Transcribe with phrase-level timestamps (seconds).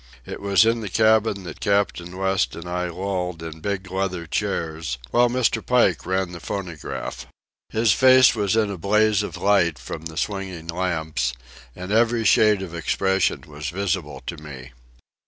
[0.25, 4.97] It was in the cabin that Captain West and I lolled in big leather chairs
[5.11, 5.63] while Mr.
[5.63, 7.27] Pike ran the phonograph.
[7.69, 11.33] His face was in a blaze of light from the swinging lamps,
[11.75, 14.71] and every shade of expression was visible to me.